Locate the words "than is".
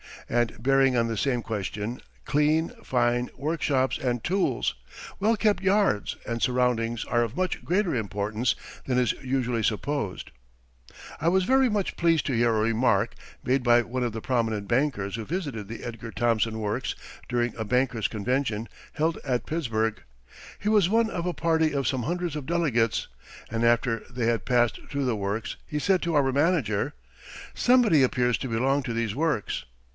8.85-9.11